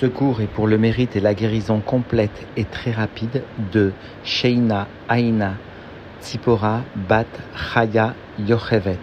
Ce 0.00 0.06
cours 0.06 0.40
est 0.40 0.48
pour 0.48 0.66
le 0.66 0.76
mérite 0.76 1.14
et 1.14 1.20
la 1.20 1.34
guérison 1.34 1.78
complète 1.78 2.48
et 2.56 2.64
très 2.64 2.90
rapide 2.90 3.44
de 3.72 3.92
Sheina 4.24 4.88
Aina 5.08 5.52
Tzipora 6.20 6.80
Bat 7.08 7.26
Chaya 7.54 8.14
Yochevet. 8.40 8.98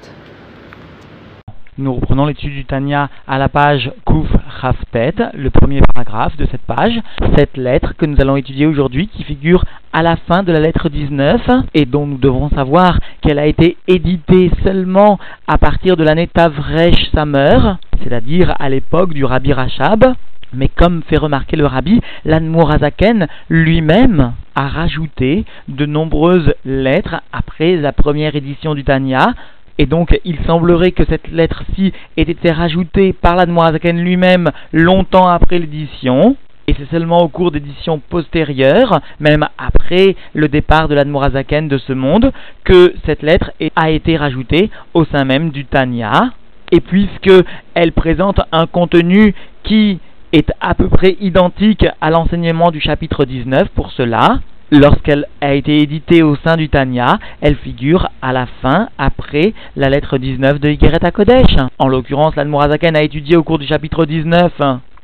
Nous 1.78 1.94
reprenons 1.94 2.26
l'étude 2.26 2.52
du 2.52 2.66
Tanya 2.66 3.10
à 3.26 3.38
la 3.38 3.48
page 3.48 3.90
Kuf 4.06 4.28
Raftet, 4.60 5.14
le 5.34 5.50
premier 5.50 5.80
paragraphe 5.94 6.36
de 6.36 6.46
cette 6.52 6.62
page, 6.64 7.00
cette 7.38 7.55
lettre 7.55 7.94
que 7.98 8.05
nous 8.05 8.20
allons 8.20 8.36
étudier 8.36 8.66
aujourd'hui 8.66 9.08
qui 9.08 9.23
figure 9.23 9.64
à 9.94 10.04
la 10.04 10.18
fin 10.18 10.44
de 10.44 10.52
la 10.52 10.60
lettre 10.60 10.89
19 10.89 11.42
et 11.73 11.86
dont 11.86 12.05
nous 12.05 12.18
devrons 12.18 12.50
savoir 12.50 13.00
qu'elle 13.21 13.39
a 13.39 13.46
été 13.46 13.78
éditée 13.88 14.52
seulement 14.66 15.18
à 15.48 15.58
partir 15.58 15.96
de 15.96 16.04
l'année 16.04 16.28
Tavresh 16.28 17.12
Samer, 17.16 17.78
c'est-à-dire 18.04 18.54
à, 18.60 18.68
l'époque 18.68 19.14
du 19.14 19.23
Rabbi 19.23 19.54
Rachab. 19.54 20.16
Mais 20.54 20.68
comme 20.68 21.04
fait 21.04 21.18
remarquer 21.18 21.55
le 21.55 21.65
Rabbi, 21.65 22.02
l'Anmorazaken 22.25 23.28
lui-même 23.50 24.33
a 24.55 24.68
rajouté 24.68 25.46
de 25.68 25.86
nombreuses 25.86 26.54
lettres 26.65 27.21
après 27.32 27.75
la 27.78 27.93
première 27.93 28.36
édition 28.36 28.75
du 28.75 28.83
Tanya 28.83 29.33
et 29.82 29.87
donc, 29.87 30.15
il 30.25 30.37
semblerait 30.45 30.92
que 30.92 31.06
cette 31.06 31.32
lettre-ci 31.32 31.92
ait 32.16 32.22
été 32.22 32.52
rajoutée 32.52 33.14
par 33.14 33.36
l'Admorazaken 33.36 34.00
lui-même 34.00 34.52
longtemps 34.72 35.28
après 35.28 35.58
l'édition. 35.58 36.36
Et 36.67 36.75
c'est 36.78 36.89
seulement 36.92 37.23
au 37.23 37.30
cours 37.30 37.50
d'éditions 37.50 37.97
postérieures, 37.97 39.02
même 39.20 39.47
après 39.58 40.16
le 40.33 40.47
départ 40.50 40.88
de 40.88 40.94
l'Admorazaken 40.94 41.67
de 41.67 41.80
ce 41.80 41.94
monde, 41.94 42.31
que 42.64 42.94
cette 43.08 43.23
lettre 43.23 43.52
a 43.75 43.89
été 43.89 44.17
rajoutée 44.17 44.70
au 44.94 45.03
sein 45.06 45.25
même 45.25 45.50
du 45.50 45.66
Tanya. 45.66 46.30
Et 46.72 46.80
puisque 46.80 47.31
elle 47.73 47.92
présente 47.92 48.39
un 48.52 48.67
contenu 48.67 49.33
qui 49.64 50.00
est 50.34 50.52
à 50.62 50.73
peu 50.73 50.88
près 50.88 51.17
identique 51.20 51.86
à 52.00 52.09
l'enseignement 52.09 52.72
du 52.72 52.80
chapitre 52.80 53.26
19 53.26 53.70
pour 53.70 53.92
cela, 53.92 54.40
lorsqu'elle 54.72 55.26
a 55.42 55.54
été 55.54 55.78
éditée 55.82 56.23
au 56.23 56.36
sein 56.38 56.56
du 56.56 56.70
Tanya, 56.70 57.20
elle 57.42 57.56
figure 57.56 58.10
à 58.22 58.32
la 58.32 58.48
fin, 58.62 58.90
après 58.98 59.54
la 59.76 59.90
lettre 59.90 60.18
19 60.18 60.60
de 60.60 60.70
Yigeret 60.70 61.12
Kodesh. 61.12 61.56
En 61.78 61.88
l'occurrence, 61.88 62.36
l'Admorazaken 62.36 62.96
a 62.96 63.04
étudié 63.04 63.36
au 63.36 63.44
cours 63.44 63.60
du 63.60 63.68
chapitre 63.68 64.06
19 64.06 64.54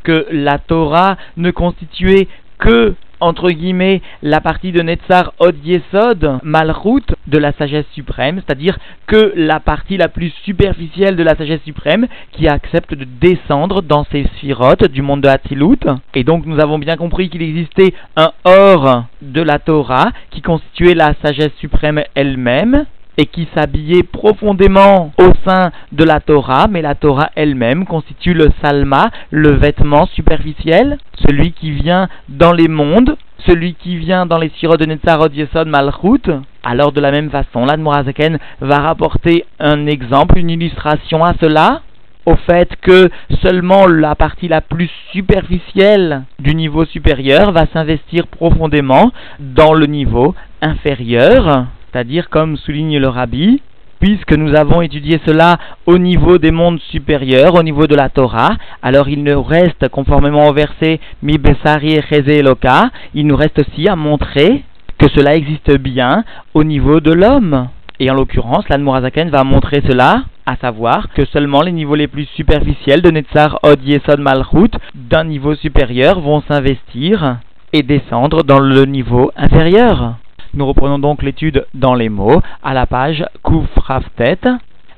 que 0.03 0.25
la 0.31 0.57
Torah 0.57 1.17
ne 1.35 1.51
constituait 1.51 2.27
que 2.59 2.95
entre 3.19 3.49
guillemets, 3.49 4.01
la 4.21 4.41
partie 4.41 4.71
de 4.71 4.81
Netzar 4.81 5.33
Od 5.39 5.55
Yesod, 5.63 6.39
Malchut, 6.43 7.15
de 7.27 7.37
la 7.37 7.51
sagesse 7.53 7.85
suprême, 7.93 8.41
c'est-à-dire 8.45 8.77
que 9.05 9.33
la 9.35 9.59
partie 9.59 9.97
la 9.97 10.07
plus 10.07 10.31
superficielle 10.43 11.15
de 11.15 11.23
la 11.23 11.35
sagesse 11.35 11.61
suprême 11.63 12.07
qui 12.31 12.47
accepte 12.47 12.93
de 12.93 13.05
descendre 13.05 13.81
dans 13.81 14.05
ces 14.11 14.23
sphirotes 14.35 14.85
du 14.89 15.01
monde 15.01 15.21
de 15.21 15.27
Hatzilut. 15.27 15.79
Et 16.13 16.23
donc 16.23 16.45
nous 16.45 16.59
avons 16.59 16.79
bien 16.79 16.97
compris 16.97 17.29
qu'il 17.29 17.41
existait 17.41 17.93
un 18.15 18.31
or 18.45 19.05
de 19.21 19.41
la 19.41 19.59
Torah 19.59 20.11
qui 20.31 20.41
constituait 20.41 20.93
la 20.93 21.13
sagesse 21.23 21.53
suprême 21.59 22.01
elle-même 22.15 22.85
et 23.17 23.25
qui 23.25 23.47
s'habillait 23.55 24.03
profondément 24.03 25.11
au 25.17 25.31
sein 25.45 25.71
de 25.91 26.03
la 26.03 26.19
Torah, 26.19 26.67
mais 26.69 26.81
la 26.81 26.95
Torah 26.95 27.31
elle-même 27.35 27.85
constitue 27.85 28.33
le 28.33 28.49
salma, 28.61 29.09
le 29.31 29.51
vêtement 29.51 30.05
superficiel, 30.07 30.97
celui 31.25 31.51
qui 31.51 31.71
vient 31.71 32.07
dans 32.29 32.53
les 32.53 32.67
mondes, 32.67 33.17
celui 33.45 33.73
qui 33.73 33.97
vient 33.97 34.25
dans 34.25 34.37
les 34.37 34.51
sirops 34.59 34.79
de 34.79 34.85
Netzarot 34.85 35.29
Yesod 35.29 35.67
Malchut. 35.67 36.31
Alors 36.63 36.91
de 36.91 37.01
la 37.01 37.11
même 37.11 37.31
façon, 37.31 37.65
l'Admorazaken 37.65 38.37
va 38.61 38.79
rapporter 38.79 39.45
un 39.59 39.87
exemple, 39.87 40.37
une 40.37 40.49
illustration 40.49 41.23
à 41.23 41.33
cela, 41.41 41.81
au 42.25 42.35
fait 42.35 42.75
que 42.81 43.09
seulement 43.41 43.87
la 43.87 44.13
partie 44.13 44.49
la 44.49 44.59
plus 44.59 44.91
superficielle 45.13 46.23
du 46.39 46.53
niveau 46.55 46.83
supérieur 46.85 47.53
va 47.53 47.67
s'investir 47.71 48.27
profondément 48.27 49.11
dans 49.39 49.73
le 49.73 49.85
niveau 49.85 50.35
inférieur 50.61 51.67
c'est-à-dire 51.91 52.29
comme 52.29 52.57
souligne 52.57 52.97
le 52.97 53.07
rabbi, 53.07 53.61
puisque 53.99 54.33
nous 54.33 54.55
avons 54.55 54.81
étudié 54.81 55.19
cela 55.25 55.57
au 55.85 55.97
niveau 55.97 56.37
des 56.37 56.51
mondes 56.51 56.79
supérieurs, 56.91 57.55
au 57.55 57.63
niveau 57.63 57.87
de 57.87 57.95
la 57.95 58.09
Torah, 58.09 58.55
alors 58.81 59.09
il 59.09 59.23
nous 59.23 59.41
reste, 59.41 59.87
conformément 59.89 60.47
au 60.47 60.53
verset 60.53 60.99
Mi 61.23 61.37
Besari 61.37 61.95
et 61.95 62.03
Eloka, 62.11 62.89
il 63.13 63.27
nous 63.27 63.35
reste 63.35 63.59
aussi 63.59 63.87
à 63.87 63.95
montrer 63.95 64.63
que 64.97 65.07
cela 65.09 65.35
existe 65.35 65.77
bien 65.79 66.23
au 66.53 66.63
niveau 66.63 66.99
de 66.99 67.11
l'homme. 67.11 67.69
Et 67.99 68.11
en 68.11 68.13
l'occurrence, 68.13 68.69
l'Anmorazaken 68.69 69.29
va 69.29 69.43
montrer 69.43 69.81
cela, 69.87 70.23
à 70.45 70.55
savoir 70.57 71.09
que 71.13 71.25
seulement 71.25 71.61
les 71.61 71.71
niveaux 71.71 71.95
les 71.95 72.07
plus 72.07 72.25
superficiels 72.35 73.01
de 73.01 73.09
Netzar, 73.09 73.59
Od, 73.63 73.83
Yesod, 73.83 74.19
Malchut, 74.19 74.71
d'un 74.93 75.23
niveau 75.23 75.55
supérieur, 75.55 76.19
vont 76.19 76.43
s'investir 76.47 77.37
et 77.73 77.81
descendre 77.81 78.43
dans 78.43 78.59
le 78.59 78.85
niveau 78.85 79.31
inférieur. 79.35 80.15
Nous 80.57 80.65
reprenons 80.65 80.97
donc 80.97 81.21
l'étude 81.21 81.67
dans 81.75 81.93
les 81.93 82.09
mots 82.09 82.41
à 82.63 82.73
la 82.73 82.87
page 82.87 83.23
Kufraftet. 83.43 84.39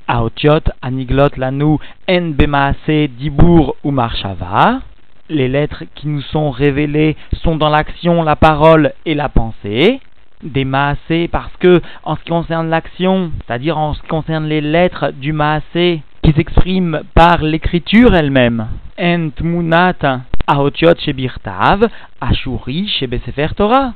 Aotiot, 0.07 0.61
Aniglot, 0.81 1.35
Lanou, 1.35 1.79
En 2.09 2.29
Bemaase, 2.29 2.77
Dibour 2.87 3.75
ou 3.83 3.91
Marshava. 3.91 4.79
Les 5.27 5.49
lettres 5.49 5.83
qui 5.95 6.07
nous 6.07 6.21
sont 6.21 6.49
révélées 6.49 7.17
sont 7.43 7.57
dans 7.57 7.67
l'action, 7.67 8.23
la 8.23 8.37
parole 8.37 8.93
et 9.05 9.15
la 9.15 9.27
pensée. 9.27 9.99
Des 10.43 10.63
maasé 10.63 11.27
parce 11.27 11.53
que, 11.59 11.81
en 12.03 12.15
ce 12.15 12.21
qui 12.21 12.29
concerne 12.29 12.69
l'action, 12.69 13.29
c'est-à-dire 13.45 13.77
en 13.77 13.95
ce 13.95 14.01
qui 14.01 14.07
concerne 14.07 14.45
les 14.45 14.61
lettres 14.61 15.11
du 15.11 15.33
maasé 15.33 16.03
qui 16.23 16.31
s'expriment 16.31 17.01
par 17.13 17.43
l'écriture 17.43 18.15
elle-même, 18.15 18.67
Ent 18.97 19.31
Munat, 19.41 20.21
Aotiot 20.47 20.95
Shebirtav, 20.99 21.89
Ashuri 22.21 22.87
Shebesefer 22.87 23.49
Torah. 23.57 23.91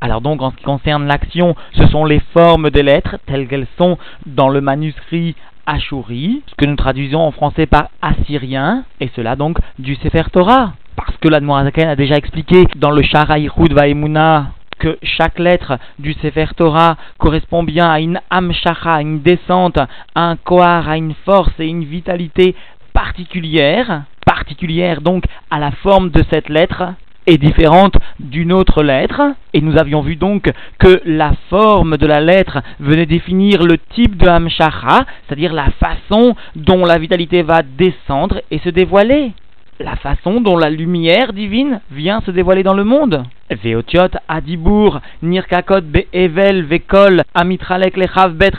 Alors 0.00 0.20
donc 0.20 0.42
en 0.42 0.50
ce 0.50 0.56
qui 0.56 0.64
concerne 0.64 1.06
l'action, 1.06 1.56
ce 1.72 1.86
sont 1.88 2.04
les 2.04 2.20
formes 2.34 2.70
des 2.70 2.82
lettres 2.82 3.16
telles 3.26 3.48
qu'elles 3.48 3.66
sont 3.78 3.96
dans 4.26 4.48
le 4.48 4.60
manuscrit 4.60 5.34
Ashuri, 5.66 6.42
ce 6.46 6.54
que 6.54 6.66
nous 6.66 6.76
traduisons 6.76 7.20
en 7.20 7.32
français 7.32 7.66
par 7.66 7.88
assyrien, 8.02 8.84
et 9.00 9.10
cela 9.16 9.36
donc 9.36 9.58
du 9.78 9.96
Sefer 9.96 10.24
Torah. 10.32 10.74
Parce 10.96 11.16
que 11.18 11.28
l'Admorazaken 11.28 11.88
a 11.88 11.96
déjà 11.96 12.16
expliqué 12.16 12.66
dans 12.76 12.90
le 12.90 13.02
Sharaïchud 13.02 13.72
Vaimuna 13.72 14.52
que 14.78 14.98
chaque 15.02 15.38
lettre 15.38 15.78
du 15.98 16.12
Sefer 16.14 16.48
Torah 16.56 16.96
correspond 17.18 17.62
bien 17.62 17.90
à 17.90 18.00
une 18.00 18.20
amshacha, 18.30 18.96
à 18.96 19.00
une 19.00 19.22
descente, 19.22 19.78
à 19.78 19.88
un 20.14 20.36
koar, 20.36 20.88
à 20.88 20.96
une 20.96 21.14
force 21.24 21.52
et 21.58 21.66
une 21.66 21.84
vitalité 21.84 22.54
particulière, 22.92 24.04
particulière 24.24 25.00
donc 25.00 25.24
à 25.50 25.58
la 25.58 25.70
forme 25.70 26.10
de 26.10 26.22
cette 26.30 26.48
lettre, 26.48 26.94
est 27.26 27.38
différente 27.38 27.96
d'une 28.20 28.52
autre 28.52 28.82
lettre, 28.82 29.22
et 29.52 29.60
nous 29.60 29.78
avions 29.78 30.00
vu 30.00 30.16
donc 30.16 30.50
que 30.78 31.00
la 31.04 31.32
forme 31.50 31.96
de 31.96 32.06
la 32.06 32.20
lettre 32.20 32.60
venait 32.80 33.06
définir 33.06 33.62
le 33.62 33.78
type 33.78 34.16
de 34.16 34.28
Hamshacha, 34.28 35.04
c'est-à-dire 35.26 35.52
la 35.52 35.70
façon 35.70 36.34
dont 36.54 36.84
la 36.84 36.98
vitalité 36.98 37.42
va 37.42 37.62
descendre 37.62 38.40
et 38.50 38.58
se 38.60 38.68
dévoiler. 38.68 39.32
La 39.78 39.96
façon 39.96 40.40
dont 40.40 40.56
la 40.56 40.70
lumière 40.70 41.34
divine 41.34 41.80
vient 41.90 42.22
se 42.22 42.30
dévoiler 42.30 42.62
dans 42.62 42.72
le 42.72 42.84
monde. 42.84 43.24
Veotiot 43.50 44.08
Adibour, 44.26 45.00
Nirkakot 45.22 45.82
Be'evel 45.82 46.62
Vekol, 46.62 47.22
Amitralek 47.34 47.98
Lechav 47.98 48.32
Bet 48.32 48.52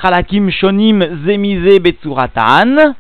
Shonim 0.52 1.04
Zemize 1.26 1.80
Betsuratan. 1.80 2.94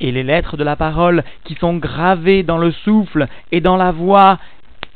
Et 0.00 0.10
les 0.10 0.24
lettres 0.24 0.56
de 0.56 0.64
la 0.64 0.74
parole 0.74 1.22
qui 1.44 1.54
sont 1.54 1.76
gravées 1.76 2.42
dans 2.42 2.58
le 2.58 2.72
souffle 2.72 3.28
et 3.52 3.60
dans 3.60 3.76
la 3.76 3.92
voix 3.92 4.38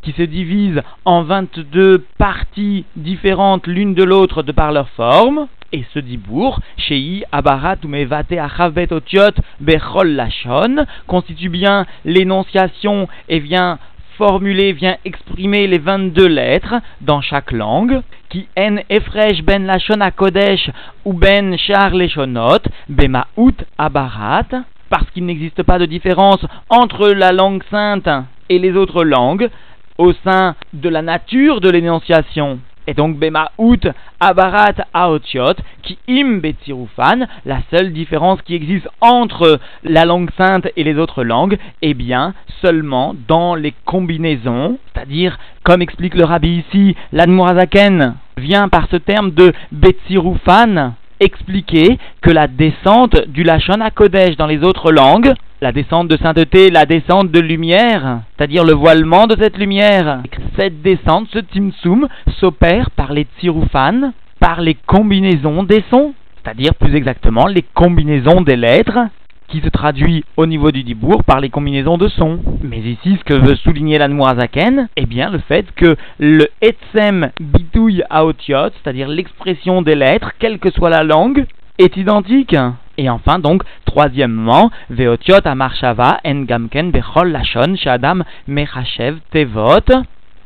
qui 0.07 0.13
se 0.13 0.23
divisent 0.23 0.83
en 1.05 1.25
22 1.25 2.05
parties 2.17 2.85
différentes 2.95 3.67
l'une 3.67 3.93
de 3.93 4.05
l'autre 4.05 4.45
de 4.45 4.53
par 4.53 4.71
leur 4.71 4.89
forme, 4.91 5.49
et 5.73 5.85
ce 5.93 5.99
dibour, 5.99 6.61
Shei, 6.77 7.25
Abarat 7.33 7.79
ou 7.83 7.89
Mevate 7.89 8.31
Achavet 8.31 8.93
Otiot 8.93 9.35
Bechol 9.59 10.13
Lachon, 10.13 10.87
constitue 11.09 11.49
bien 11.49 11.87
l'énonciation 12.05 13.09
et 13.29 13.41
vient 13.41 13.81
formuler, 14.17 14.73
vient 14.73 14.97
exprimer 15.05 15.67
les 15.67 15.79
22 15.79 16.29
lettres 16.29 16.77
dans 17.01 17.21
chaque 17.21 17.51
langue, 17.51 18.01
qui 18.29 18.47
en 18.57 18.77
efresh 18.89 19.43
ben 19.43 19.67
lachon 19.67 19.99
kodesh 20.15 20.71
ou 21.05 21.15
ben 21.15 21.59
shar 21.59 21.91
leshonot, 21.91 22.63
bemaout 22.89 23.57
abarat, 23.77 24.47
parce 24.89 25.11
qu'il 25.11 25.27
n'existe 25.27 25.65
pas 25.65 25.81
de 25.81 25.87
différence 25.87 26.47
entre 26.71 27.09
la 27.09 27.33
langue 27.33 27.65
sainte 27.73 28.09
et 28.49 28.61
les 28.61 28.77
autres 28.77 29.03
langues, 29.03 29.51
au 29.99 30.13
sein 30.25 30.55
de 30.73 30.89
la 30.89 31.03
nature 31.03 31.61
de 31.61 31.71
l'énonciation. 31.71 32.59
Et 32.89 32.95
donc 32.95 33.19
Bemaout 33.19 33.81
Abarat 34.21 34.75
Aotiot, 34.95 35.57
qui 35.83 35.99
im 36.09 36.39
Betsirufan, 36.39 37.27
la 37.45 37.59
seule 37.71 37.93
différence 37.93 38.41
qui 38.43 38.55
existe 38.55 38.89
entre 39.01 39.59
la 39.83 40.05
langue 40.05 40.31
sainte 40.39 40.69
et 40.77 40.85
les 40.85 40.97
autres 40.97 41.25
langues, 41.25 41.59
est 41.83 41.95
bien 41.95 42.33
seulement 42.63 43.15
dans 43.27 43.57
les 43.57 43.75
combinaisons, 43.85 44.79
c'est-à-dire, 44.95 45.39
comme 45.65 45.83
explique 45.83 46.15
le 46.15 46.25
rabbi 46.25 46.65
ici, 46.69 46.95
l'Admorazaken 47.13 48.15
vient 48.37 48.69
par 48.69 48.87
ce 48.89 48.97
terme 48.97 49.33
de 49.33 49.53
Betsirufan, 49.73 50.95
expliqué 51.21 51.99
que 52.23 52.31
la 52.31 52.47
descente 52.47 53.29
du 53.29 53.43
Lachon 53.43 53.81
à 53.81 53.91
Kodesh 53.91 54.37
dans 54.37 54.47
les 54.47 54.63
autres 54.63 54.93
langues, 54.93 55.33
la 55.61 55.73
descente 55.73 56.09
de 56.09 56.17
sainteté, 56.19 56.71
la 56.71 56.85
descente 56.85 57.31
de 57.31 57.41
lumière, 57.41 58.21
c'est-à-dire 58.37 58.65
le 58.65 58.75
voilement 58.75 59.27
de 59.27 59.37
cette 59.41 59.57
lumière, 59.57 60.23
cette 60.59 60.83
descente, 60.83 61.29
ce 61.33 61.39
timsum, 61.39 62.09
s'opère 62.41 62.91
par 62.91 63.13
les 63.13 63.27
tsiroufan, 63.39 64.13
par 64.39 64.61
les 64.61 64.75
combinaisons 64.75 65.63
des 65.63 65.83
sons, 65.91 66.13
c'est-à-dire 66.43 66.75
plus 66.75 66.95
exactement 66.95 67.47
les 67.47 67.63
combinaisons 67.63 68.43
des 68.43 68.57
lettres, 68.57 68.99
qui 69.49 69.61
se 69.61 69.69
traduit 69.69 70.25
au 70.37 70.47
niveau 70.47 70.71
du 70.71 70.83
dibour 70.83 71.25
par 71.25 71.41
les 71.41 71.51
combinaisons 71.51 71.99
de 71.99 72.09
sons. 72.09 72.41
Mais 72.63 72.79
ici, 72.79 73.17
ce 73.19 73.25
que 73.25 73.35
veut 73.35 73.57
souligner 73.57 73.99
l'Anmoazaken, 73.99 74.89
eh 74.97 75.07
bien 75.07 75.31
le 75.31 75.39
fait 75.39 75.67
que 75.75 75.97
le 76.19 76.49
etsem 76.61 77.31
bitouille 77.41 78.03
aotiot, 78.11 78.71
c'est-à-dire 78.75 79.09
l'expression 79.09 79.83
des 79.83 79.95
lettres, 79.95 80.33
quelle 80.39 80.59
que 80.59 80.71
soit 80.71 80.91
la 80.91 81.03
langue, 81.03 81.47
est 81.79 81.97
identique. 81.97 82.57
Et 82.99 83.11
enfin, 83.11 83.39
donc, 83.39 83.63
troisièmement, 83.85 84.71
veotiot 84.91 85.45
amarshava 85.45 86.19
en 86.25 86.45
gamken 86.45 86.91
bechol 86.91 87.31
lashon 87.31 87.77
shadam 87.77 88.25
mechachev 88.49 89.19
tevot 89.33 89.93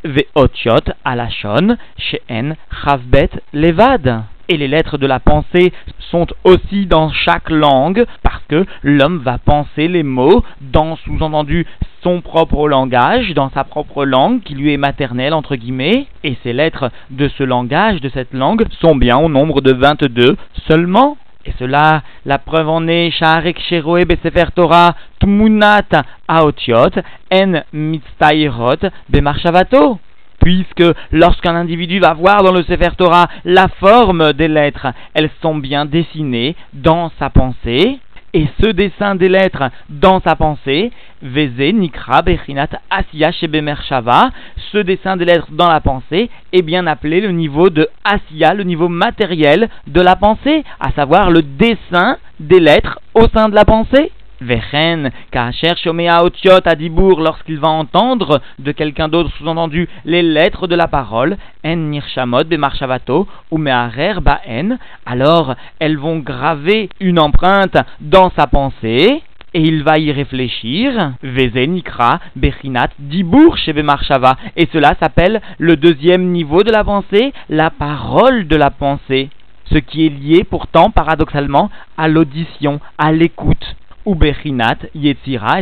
veotiot 0.05 0.93
alashon 1.05 1.77
sheen 1.97 2.57
chavbet 2.83 3.31
levad 3.53 4.25
et 4.51 4.57
les 4.57 4.69
lettres 4.69 4.99
de 4.99 5.07
la 5.07 5.21
pensée 5.21 5.73
sont 6.11 6.27
aussi 6.43 6.87
dans 6.87 7.11
chaque 7.11 7.49
langue 7.51 8.05
parce 8.23 8.43
que 8.49 8.67
l'homme 8.83 9.19
va 9.19 9.39
penser 9.39 9.87
les 9.87 10.03
mots 10.03 10.43
dans 10.61 10.97
sous-entendu 10.97 11.67
son 12.03 12.21
propre 12.21 12.69
langage, 12.69 13.33
dans 13.35 13.51
sa 13.51 13.63
propre 13.63 14.05
langue 14.05 14.43
qui 14.43 14.55
lui 14.55 14.73
est 14.73 14.77
maternelle 14.77 15.35
entre 15.35 15.55
guillemets, 15.55 16.07
et 16.25 16.37
ces 16.43 16.53
lettres 16.53 16.91
de 17.11 17.29
ce 17.39 17.45
langage, 17.45 18.01
de 18.01 18.09
cette 18.09 18.35
langue, 18.35 18.67
sont 18.81 18.97
bien 18.97 19.19
au 19.19 19.29
nombre 19.29 19.61
de 19.61 19.73
22 19.73 20.37
seulement. 20.69 21.17
Et 21.47 21.53
cela, 21.59 22.03
la 22.27 22.39
preuve 22.39 22.69
en 22.69 22.87
est, 22.89 23.11
Sha'arek 23.13 23.59
Sheroe 23.61 24.05
Besefer 24.05 24.51
Torah 24.55 24.95
Tmunat 25.21 26.03
Aotiot 26.29 26.91
En 27.33 27.63
Mitztairot 27.73 28.91
Bemarshavato 29.09 30.01
puisque 30.41 30.85
lorsqu'un 31.13 31.55
individu 31.55 32.01
va 32.01 32.15
voir 32.15 32.43
dans 32.43 32.53
le 32.53 32.65
Sefer 32.65 32.91
Torah 32.97 33.29
la 33.45 33.69
forme 33.69 34.33
des 34.33 34.49
lettres, 34.49 34.89
elles 35.15 35.31
sont 35.41 35.55
bien 35.55 35.85
dessinées 35.85 36.57
dans 36.73 37.11
sa 37.19 37.31
pensée, 37.31 38.01
et 38.33 38.47
ce 38.61 38.67
dessin 38.67 39.17
des 39.17 39.29
lettres 39.29 39.71
dans 39.89 40.21
sa 40.21 40.37
pensée, 40.37 40.93
Veze, 41.23 41.75
Nikra, 41.75 42.23
Bechinat, 42.23 42.69
Asiya, 42.89 43.33
Shava, 43.33 44.31
ce 44.73 44.79
dessin 44.79 45.17
des 45.17 45.25
lettres 45.25 45.49
dans 45.51 45.69
la 45.69 45.81
pensée 45.81 46.31
est 46.53 46.63
bien 46.63 46.87
appelé 46.87 47.21
le 47.21 47.33
niveau 47.33 47.71
de 47.71 47.89
Asiya, 48.05 48.55
le 48.55 48.63
niveau 48.63 48.89
matériel 48.89 49.69
de 49.89 50.01
la 50.01 50.15
pensée, 50.15 50.65
à 50.79 50.93
savoir 50.93 51.31
le 51.31 51.43
dessin 51.43 52.19
des 52.39 52.61
lettres 52.61 53.01
au 53.15 53.27
sein 53.35 53.49
de 53.49 53.55
la 53.55 53.65
pensée. 53.65 54.13
Vechen, 54.41 55.11
Kacher 55.31 55.77
Shomea 55.77 56.23
Otiot 56.25 56.67
Adibour, 56.67 57.21
lorsqu'il 57.21 57.59
va 57.59 57.69
entendre 57.69 58.41
de 58.59 58.73
quelqu'un 58.73 59.09
d'autre, 59.09 59.31
sous-entendu 59.37 59.89
les 60.05 60.23
lettres 60.23 60.67
de 60.67 60.75
la 60.75 60.89
parole, 60.89 61.37
En 61.65 61.77
Nirshamot 61.77 62.45
Bemarshavato, 62.45 63.27
ou 63.51 63.59
Meharer 63.59 64.21
Baen, 64.21 64.79
alors 65.07 65.55
elles 65.79 65.99
vont 65.99 66.19
graver 66.19 66.89
une 67.01 67.19
empreinte 67.19 67.77
dans 68.01 68.31
sa 68.37 68.47
pensée, 68.47 69.23
et 69.53 69.61
il 69.61 69.83
va 69.83 69.99
y 69.99 70.13
réfléchir, 70.13 71.13
Veze 71.23 71.69
Nikra, 71.69 72.21
Bechinat, 72.37 72.91
Dibour 72.99 73.59
chez 73.59 73.73
Bemarshava, 73.73 74.37
et 74.57 74.69
cela 74.73 74.95
s'appelle 75.01 75.41
le 75.59 75.77
deuxième 75.77 76.31
niveau 76.31 76.63
de 76.63 76.71
la 76.71 76.85
pensée, 76.85 77.33
la 77.49 77.71
parole 77.71 78.47
de 78.47 78.57
la 78.57 78.71
pensée 78.71 79.29
ce 79.73 79.79
qui 79.79 80.05
est 80.05 80.09
lié 80.09 80.43
pourtant 80.43 80.91
paradoxalement 80.91 81.71
à 81.97 82.09
l'audition, 82.09 82.81
à 82.99 83.13
l'écoute 83.13 83.77
ou 84.05 84.15
Bechinat 84.15 84.79
et 84.95 85.17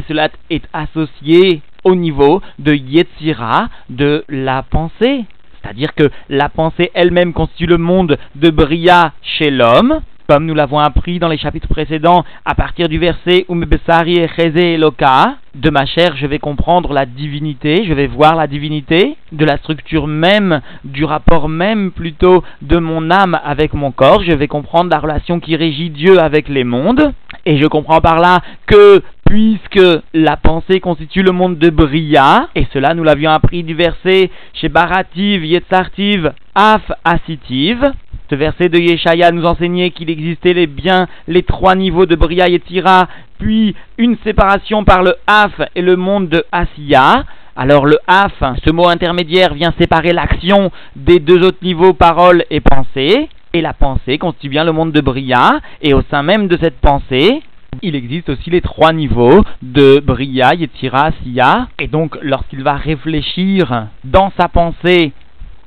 cela 0.08 0.29
est 0.50 0.64
associé 0.73 1.62
au 1.85 1.94
niveau 1.94 2.40
de 2.58 2.75
Yetzira, 2.75 3.69
de 3.88 4.25
la 4.29 4.62
pensée. 4.62 5.25
C'est-à-dire 5.62 5.94
que 5.94 6.11
la 6.29 6.49
pensée 6.49 6.90
elle-même 6.94 7.32
constitue 7.32 7.67
le 7.67 7.79
monde 7.79 8.19
de 8.35 8.50
Bria 8.50 9.12
chez 9.23 9.50
l'homme, 9.50 10.00
comme 10.29 10.44
nous 10.44 10.55
l'avons 10.55 10.79
appris 10.79 11.19
dans 11.19 11.29
les 11.29 11.38
chapitres 11.38 11.69
précédents, 11.69 12.23
à 12.44 12.55
partir 12.55 12.88
du 12.90 12.99
verset 12.99 13.46
Umebesari 13.49 14.19
Eloka, 14.19 15.37
de 15.55 15.70
ma 15.70 15.87
chair 15.87 16.17
je 16.17 16.26
vais 16.26 16.38
comprendre 16.38 16.93
la 16.93 17.06
divinité, 17.06 17.85
je 17.87 17.94
vais 17.94 18.06
voir 18.06 18.37
la 18.37 18.46
divinité, 18.46 19.17
de 19.32 19.44
la 19.46 19.56
structure 19.56 20.06
même, 20.06 20.61
du 20.85 21.05
rapport 21.05 21.49
même 21.49 21.93
plutôt 21.93 22.44
de 22.61 22.76
mon 22.76 23.11
âme 23.11 23.40
avec 23.43 23.73
mon 23.73 23.90
corps, 23.90 24.23
je 24.23 24.32
vais 24.32 24.49
comprendre 24.49 24.90
la 24.90 24.99
relation 24.99 25.40
qui 25.40 25.56
régit 25.56 25.88
Dieu 25.88 26.20
avec 26.20 26.50
les 26.50 26.64
mondes, 26.64 27.14
et 27.49 27.56
je 27.56 27.67
comprends 27.67 28.03
par 28.03 28.21
là 28.21 28.41
que 28.67 29.00
puisque 29.25 29.81
la 30.12 30.37
pensée 30.37 30.81
constitue 30.81 31.23
le 31.23 31.33
monde 31.33 31.59
de 31.59 31.71
Bria, 31.71 32.50
et 32.55 32.67
cela 32.75 32.93
nous 32.93 33.05
l'avions 33.05 33.31
appris 33.31 33.62
du 33.62 33.75
verset 33.75 34.31
chez 34.53 34.69
Barativ, 34.69 35.47
Yetzartiv, 35.47 36.31
Af, 36.55 36.83
Asitiv, 37.05 37.83
ce 38.29 38.35
verset 38.35 38.69
de 38.69 38.79
Yeshaya 38.79 39.31
nous 39.33 39.47
enseignait 39.47 39.93
qu'il 39.93 40.11
existait 40.11 40.53
les 40.53 40.67
bien 40.67 41.06
les 41.27 41.43
trois 41.43 41.75
niveaux 41.75 42.05
de 42.05 42.17
Bria 42.17 42.49
et 42.49 42.61
Tira, 42.61 43.09
puis 43.39 43.75
une 43.97 44.19
séparation 44.25 44.85
par 44.85 45.03
le 45.03 45.15
Af 45.27 45.53
et 45.75 45.81
le 45.81 45.97
monde 45.97 46.29
de 46.29 46.45
Asiya. 46.53 47.25
Alors 47.56 47.87
le 47.87 47.97
Af, 48.06 48.33
ce 48.62 48.71
mot 48.71 48.89
intermédiaire, 48.89 49.55
vient 49.55 49.73
séparer 49.81 50.12
l'action 50.12 50.71
des 50.97 51.19
deux 51.19 51.43
autres 51.47 51.62
niveaux, 51.62 51.95
parole 51.95 52.45
et 52.50 52.61
pensée. 52.61 53.31
Et 53.55 53.61
la 53.61 53.73
pensée 53.73 54.19
constitue 54.19 54.49
bien 54.49 54.65
le 54.65 54.73
monde 54.73 54.93
de 54.93 55.00
Bria, 55.00 55.61
et 55.81 55.95
au 55.95 56.03
sein 56.11 56.23
même 56.23 56.49
de 56.49 56.59
cette 56.61 56.79
pensée, 56.81 57.43
il 57.83 57.95
existe 57.95 58.29
aussi 58.29 58.50
les 58.50 58.61
trois 58.61 58.93
niveaux 58.93 59.45
de 59.62 60.00
Bria, 60.00 60.55
Yetzira, 60.55 61.06
Asiya. 61.06 61.69
Et 61.79 61.87
donc, 61.87 62.19
lorsqu'il 62.23 62.62
va 62.62 62.75
réfléchir 62.75 63.87
dans 64.05 64.33
sa 64.39 64.49
pensée 64.49 65.12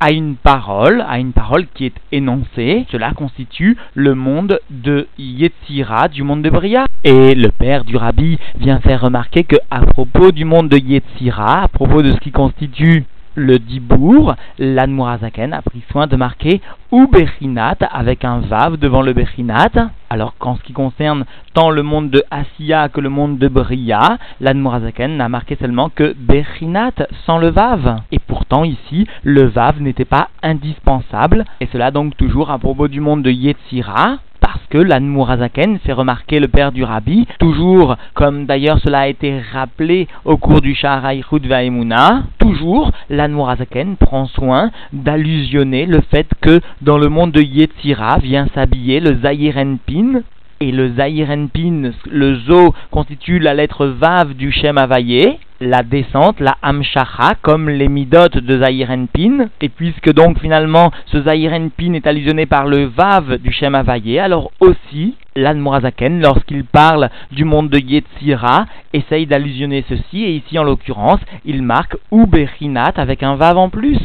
à 0.02 0.12
une 0.12 0.36
parole, 0.36 1.06
à 1.08 1.20
une 1.20 1.32
parole 1.32 1.68
qui 1.76 1.86
est 1.86 1.94
énoncée. 2.12 2.88
Cela 2.92 3.14
constitue 3.14 3.78
le 3.94 4.16
monde 4.16 4.60
de 4.72 5.08
Yetzira, 5.20 6.08
du 6.08 6.24
monde 6.24 6.42
de 6.42 6.50
Bria. 6.50 6.86
Et 7.04 7.36
le 7.36 7.50
père 7.50 7.84
du 7.84 7.98
rabbi 7.98 8.40
vient 8.60 8.80
faire 8.80 9.02
remarquer 9.02 9.44
que 9.44 9.58
à 9.70 9.82
propos 9.82 10.32
du 10.32 10.44
monde 10.44 10.70
de 10.70 10.78
Yetzira, 10.78 11.64
à 11.64 11.68
propos 11.68 12.02
de 12.02 12.12
ce 12.12 12.18
qui 12.18 12.32
constitue 12.32 13.06
le 13.36 13.60
Dibour, 13.60 14.36
l'Anmurazaken 14.60 15.54
a 15.54 15.62
pris 15.62 15.84
soin 15.92 16.08
de 16.08 16.16
marquer 16.16 16.62
ou 16.92 17.08
Bechinat 17.08 17.78
avec 17.92 18.26
un 18.26 18.40
Vav 18.40 18.78
devant 18.78 19.02
le 19.02 19.14
Bechinat. 19.14 19.92
Alors 20.10 20.36
qu'en 20.38 20.56
ce 20.58 20.64
qui 20.64 20.74
concerne 20.74 21.26
tant 21.54 21.70
le 21.70 21.84
monde 21.84 22.10
de 22.10 22.24
Asiya 22.32 22.90
que 22.90 23.00
le 23.00 23.10
monde 23.10 23.38
de 23.38 23.48
Bria, 23.48 24.18
l'Anmurazaken 24.42 25.16
n'a 25.18 25.30
marqué 25.30 25.56
seulement 25.56 25.90
que 25.90 26.14
Bechinat 26.18 27.08
sans 27.26 27.38
le 27.38 27.50
Vav. 27.50 28.02
Et 28.12 28.20
pourtant 28.20 28.64
ici, 28.64 29.08
le 29.24 29.44
Vav 29.44 29.82
n'était 29.82 30.06
pas 30.06 30.30
indispensable. 30.44 31.46
Et 31.62 31.68
cela 31.72 31.92
donc 31.92 32.18
toujours 32.18 32.52
à 32.52 32.60
propos 32.60 32.88
du 32.88 33.00
monde 33.00 33.24
de 33.24 33.32
Yetzira 33.32 34.18
parce 34.42 34.66
que 34.70 34.78
l'Anmurazaken 34.78 35.80
fait 35.80 35.94
remarquer 35.94 36.40
le 36.40 36.50
père 36.50 36.74
du 36.74 36.84
rabbi, 36.84 37.26
toujours 37.40 37.96
comme 38.14 38.46
d'ailleurs 38.46 38.80
cela 38.80 39.02
a 39.02 39.08
été 39.08 39.40
rappelé 39.54 40.08
au 40.26 40.36
cours 40.36 40.60
du 40.60 40.76
Shaharaïchud 40.76 41.46
Vaemuna, 41.46 42.24
toujours 42.40 42.92
l'Anmurazaken 43.10 43.96
prend 43.96 44.26
soin 44.26 44.72
d'allusionner 44.92 45.86
le 45.86 46.02
fait 46.02 46.28
que 46.42 46.60
dans 46.82 46.98
le 46.98 47.08
monde 47.08 47.32
de 47.32 47.42
Yetzira 47.42 48.18
vient 48.18 48.48
s'habiller 48.54 49.00
le 49.00 49.20
Zayirenpin, 49.22 50.22
et 50.60 50.72
le 50.72 50.94
Zayirenpin, 50.94 51.92
le 52.10 52.36
Zo, 52.36 52.74
constitue 52.92 53.40
la 53.40 53.54
lettre 53.54 53.88
Vav 53.88 54.36
du 54.36 54.52
Shem 54.52 54.78
Havayé, 54.78 55.40
la 55.62 55.84
descente, 55.84 56.40
la 56.40 56.58
Hamshacha, 56.62 57.36
comme 57.42 57.70
les 57.70 57.88
midotes 57.88 58.38
de 58.38 58.60
Zahirenpin. 58.60 59.48
Et 59.62 59.70
puisque 59.70 60.12
donc 60.12 60.40
finalement 60.40 60.92
ce 61.06 61.22
Zahirenpin 61.22 61.94
est 61.94 62.08
allusionné 62.08 62.48
par 62.48 62.66
le 62.66 62.86
Vav 62.86 63.38
du 63.38 63.52
Shem 63.52 63.76
Havayé, 63.76 64.20
alors 64.20 64.52
aussi 64.60 65.16
l'Anmorazaken, 65.36 66.22
lorsqu'il 66.22 66.66
parle 66.66 67.10
du 67.32 67.46
monde 67.46 67.70
de 67.70 67.80
Yetzira, 67.80 68.66
essaye 68.92 69.28
d'allusionner 69.28 69.86
ceci, 69.88 70.24
et 70.24 70.36
ici 70.36 70.60
en 70.60 70.64
l'occurrence, 70.64 71.22
il 71.46 71.62
marque 71.62 71.96
Uberinat 72.12 72.94
avec 72.98 73.24
un 73.24 73.36
Vav 73.36 73.58
en 73.58 73.70
plus. 73.70 74.00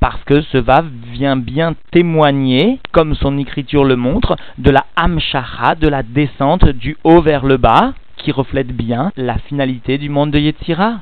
Parce 0.00 0.24
que 0.24 0.40
ce 0.40 0.56
Vav 0.56 0.86
vient 1.12 1.36
bien 1.36 1.74
témoigner, 1.90 2.78
comme 2.92 3.14
son 3.14 3.36
écriture 3.36 3.84
le 3.84 3.96
montre, 3.96 4.36
de 4.56 4.70
la 4.70 4.86
Hamshacha, 4.96 5.74
de 5.74 5.88
la 5.88 6.02
descente 6.02 6.66
du 6.66 6.96
haut 7.04 7.20
vers 7.20 7.44
le 7.44 7.58
bas, 7.58 7.92
qui 8.22 8.32
reflète 8.32 8.68
bien 8.68 9.12
la 9.16 9.38
finalité 9.38 9.98
du 9.98 10.08
monde 10.08 10.30
de 10.30 10.38
Yetzira. 10.38 11.00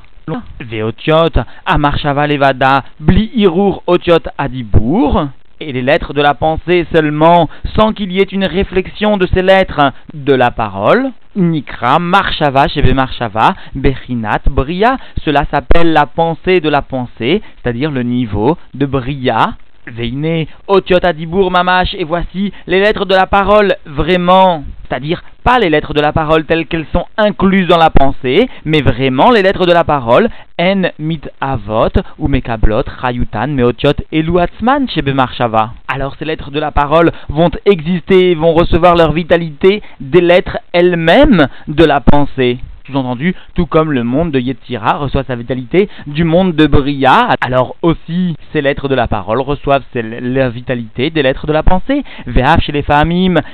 Veotiot, 0.59 1.41
Amarshava 1.65 2.27
Levada, 2.27 2.83
Bli 2.99 3.31
Irur 3.35 3.83
Otiot 3.87 4.29
Adibour, 4.37 5.27
et 5.59 5.73
les 5.73 5.81
lettres 5.81 6.13
de 6.13 6.21
la 6.21 6.35
pensée 6.35 6.85
seulement, 6.93 7.49
sans 7.75 7.93
qu'il 7.93 8.11
y 8.11 8.19
ait 8.19 8.23
une 8.23 8.45
réflexion 8.45 9.17
de 9.17 9.27
ces 9.33 9.41
lettres. 9.41 9.91
De 10.13 10.33
la 10.33 10.51
parole. 10.51 11.11
Nikra, 11.35 11.99
Marshava, 11.99 12.67
Sheve 12.67 12.93
Marshava, 12.93 13.55
Bechinat, 13.75 14.41
Bria, 14.49 14.97
cela 15.23 15.43
s'appelle 15.51 15.93
la 15.93 16.05
pensée 16.05 16.59
de 16.59 16.69
la 16.69 16.81
pensée, 16.81 17.41
c'est-à-dire 17.61 17.91
le 17.91 18.03
niveau 18.03 18.57
de 18.73 18.85
Bria, 18.85 19.55
Veine, 19.87 20.45
Otiot 20.67 21.03
Adibour 21.03 21.51
Mamash, 21.51 21.95
et 21.95 22.03
voici 22.03 22.51
les 22.67 22.79
lettres 22.79 23.05
de 23.05 23.15
la 23.15 23.27
parole, 23.27 23.75
vraiment, 23.85 24.63
c'est-à-dire 24.89 25.21
pas 25.43 25.59
les 25.59 25.69
lettres 25.69 25.93
de 25.93 26.01
la 26.01 26.11
parole 26.11 26.45
telles 26.45 26.67
qu'elles 26.67 26.87
sont 26.91 27.05
incluses 27.17 27.67
dans 27.67 27.77
la 27.77 27.89
pensée, 27.89 28.49
mais 28.65 28.81
vraiment 28.81 29.31
les 29.31 29.41
lettres 29.41 29.65
de 29.65 29.71
la 29.71 29.83
parole, 29.83 30.29
En 30.59 30.89
mit 30.99 31.21
avot, 31.39 31.87
ou 32.17 32.27
mekablot, 32.27 32.83
chayutan, 33.01 33.47
meotiot, 33.47 33.93
eluatzman, 34.11 34.89
shebe 34.89 35.15
Alors 35.87 36.15
ces 36.19 36.25
lettres 36.25 36.51
de 36.51 36.59
la 36.59 36.71
parole 36.71 37.11
vont 37.29 37.51
exister, 37.65 38.35
vont 38.35 38.53
recevoir 38.53 38.95
leur 38.95 39.13
vitalité 39.13 39.81
des 40.01 40.21
lettres 40.21 40.57
elles-mêmes 40.73 41.47
de 41.67 41.85
la 41.85 42.01
pensée. 42.01 42.59
Sous-entendu, 42.89 43.35
tout 43.53 43.67
comme 43.67 43.91
le 43.91 44.03
monde 44.03 44.31
de 44.31 44.39
Yetzira 44.39 44.97
reçoit 44.97 45.23
sa 45.23 45.35
vitalité 45.35 45.89
du 46.07 46.23
monde 46.23 46.55
de 46.55 46.65
Bria, 46.65 47.35
alors 47.39 47.75
aussi 47.83 48.35
ces 48.51 48.61
lettres 48.61 48.87
de 48.87 48.95
la 48.95 49.07
parole 49.07 49.41
reçoivent 49.41 49.83
la 49.93 50.49
vitalité 50.49 51.11
des 51.11 51.21
lettres 51.21 51.45
de 51.45 51.53
la 51.53 51.61
pensée. 51.61 52.03
Chez 52.61 52.71
les 52.71 52.83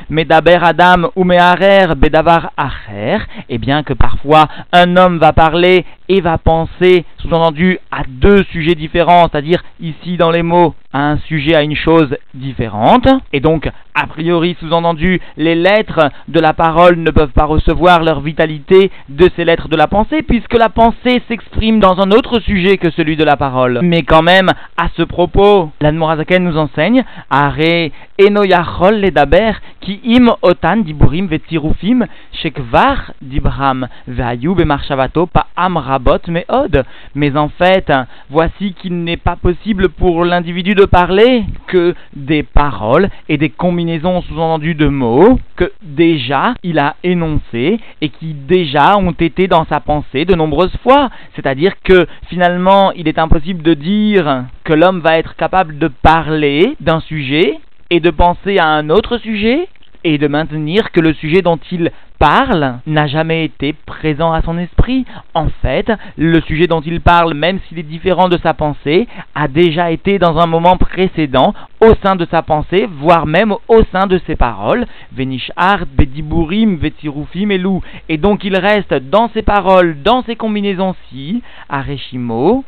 medaber 0.10 0.60
adam 0.62 1.10
ou 1.18 1.26
bedavar 1.26 2.52
acher, 2.56 3.18
et 3.50 3.58
bien 3.58 3.84
que 3.84 3.94
parfois 3.94 4.48
un 4.72 4.96
homme 4.96 5.18
va 5.18 5.34
parler 5.34 5.86
et 6.10 6.22
va 6.22 6.38
penser, 6.38 7.06
sous-entendu, 7.18 7.80
à 7.92 8.04
deux 8.08 8.44
sujets 8.52 8.76
différents, 8.76 9.28
c'est-à-dire 9.32 9.64
ici 9.80 10.18
dans 10.18 10.32
les 10.32 10.44
mots 10.44 10.76
à 10.94 11.12
un 11.12 11.18
sujet, 11.28 11.56
à 11.56 11.64
une 11.64 11.76
chose 11.76 12.16
différente. 12.34 13.08
Et 13.34 13.42
donc, 13.42 13.70
a 13.96 14.08
priori, 14.08 14.56
sous-entendu, 14.62 15.20
les 15.36 15.56
lettres 15.56 16.10
de 16.30 16.40
la 16.40 16.54
parole 16.54 16.96
ne 16.98 17.12
peuvent 17.12 17.34
pas 17.34 17.44
recevoir 17.44 18.02
leur 18.02 18.22
vitalité 18.22 18.92
de 19.10 19.30
ces 19.36 19.44
lettres 19.44 19.68
de 19.68 19.76
la 19.76 19.88
pensée, 19.88 20.22
puisque 20.22 20.58
la 20.58 20.70
pensée 20.70 21.22
s'exprime 21.28 21.80
dans 21.82 22.00
un 22.00 22.12
autre 22.12 22.40
sujet 22.40 22.78
que 22.78 22.92
celui 22.92 23.18
de 23.18 23.26
la 23.26 23.36
parole. 23.36 23.82
Mais 23.84 24.04
quand 24.04 24.22
même, 24.22 24.50
à 24.78 24.88
ce 24.96 25.04
propos, 25.04 25.72
l'Admorazaken 25.82 26.44
nous 26.44 26.58
enseigne, 26.58 27.04
Are 27.30 27.92
enoyachol 28.18 29.02
ledaber, 29.04 29.60
ki 29.84 30.00
im 30.16 30.30
otan 30.42 30.86
diburim 30.88 31.28
vetirufim, 31.28 32.06
shekvar 32.42 33.12
dibram, 33.22 33.88
ve'ayu 34.08 34.56
bemarshavato 34.56 35.26
pa 35.28 35.48
amrabot 35.56 35.95
meod. 36.00 36.84
Mais 37.14 37.36
en 37.38 37.50
fait, 37.50 37.92
voici 38.30 38.74
qu'il 38.74 39.04
n'est 39.04 39.18
pas 39.18 39.36
possible 39.36 39.90
pour 39.90 40.26
l'individu 40.26 40.76
de 40.76 40.86
parler 40.86 41.44
que 41.68 41.96
des 42.16 42.44
paroles 42.44 43.10
et 43.30 43.38
des 43.38 43.50
combinaisons 43.50 44.22
sous-entendues 44.24 44.76
de 44.76 44.88
mots 44.88 45.40
que 45.56 45.72
déjà 45.82 46.54
il 46.64 46.80
a 46.80 46.96
énoncés 47.04 47.80
et 48.02 48.10
qui 48.10 48.34
déjà 48.34 48.98
ont 48.98 49.12
été 49.12 49.48
dans 49.48 49.66
sa 49.66 49.80
pensée 49.80 50.26
de 50.26 50.36
nombreuses 50.36 50.76
fois. 50.84 51.10
C'est-à-dire 51.36 51.74
que 51.84 52.06
finalement 52.30 52.92
il 52.92 53.08
est 53.08 53.20
impossible 53.20 53.62
de 53.62 53.74
dire 53.74 54.46
que 54.64 54.74
l'homme 54.74 55.00
va 55.00 55.18
être 55.18 55.36
capable 55.36 55.78
de 55.78 55.88
parler 55.88 56.76
d'un 56.80 57.00
sujet 57.02 57.60
et 57.90 58.00
de 58.00 58.10
penser 58.10 58.58
à 58.58 58.68
un 58.68 58.90
autre 58.90 59.18
sujet 59.20 59.68
et 60.06 60.20
de 60.20 60.28
maintenir 60.28 60.92
que 60.92 61.02
le 61.02 61.14
sujet 61.16 61.42
dont 61.42 61.60
il 61.72 61.92
parle 62.20 62.78
n'a 62.86 63.08
jamais 63.08 63.44
été 63.44 63.74
présent 63.74 64.32
à 64.32 64.44
son 64.44 64.58
esprit. 64.60 65.04
En 65.34 65.48
fait, 65.64 65.92
le 66.16 66.40
sujet 66.42 66.68
dont 66.68 66.82
il 66.82 67.02
parle, 67.02 67.34
même 67.34 67.60
s'il 67.68 67.80
est 67.80 67.84
différent 67.84 68.30
de 68.30 68.38
sa 68.38 68.54
pensée, 68.54 69.08
a 69.34 69.48
déjà 69.48 69.92
été 69.92 70.20
dans 70.20 70.38
un 70.38 70.46
moment 70.46 70.78
précédent 70.78 71.56
au 71.82 71.94
sein 72.04 72.16
de 72.16 72.28
sa 72.30 72.44
pensée, 72.44 72.88
voire 73.00 73.26
même 73.26 73.56
au 73.68 73.82
sein 73.92 74.06
de 74.06 74.22
ses 74.28 74.36
paroles. 74.36 74.86
Venishart, 75.12 75.86
Bediburim, 75.98 76.76
Vetirufim 76.78 77.50
et 77.50 77.62
Et 78.08 78.18
donc 78.18 78.44
il 78.44 78.56
reste 78.56 78.94
dans 78.94 79.30
ses 79.30 79.42
paroles, 79.42 79.98
dans 80.04 80.22
ses 80.22 80.36
combinaisons-ci, 80.36 81.42
Areshimo, 81.68 82.64